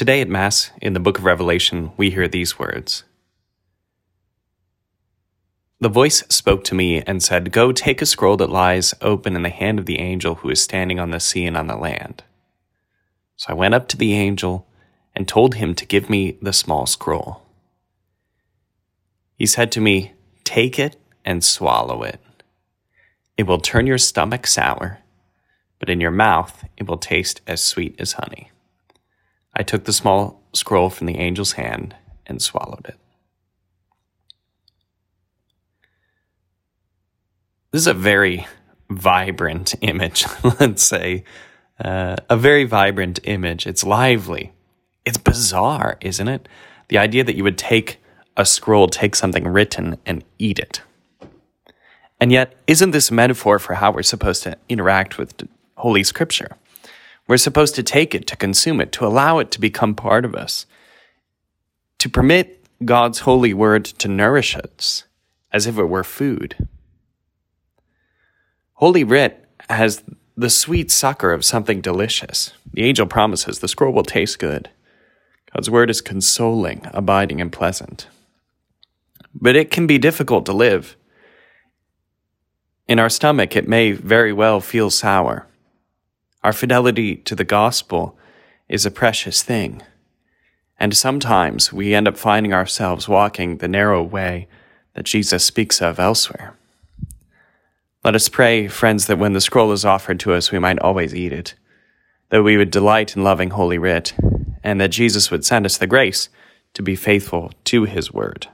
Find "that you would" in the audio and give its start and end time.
47.22-47.58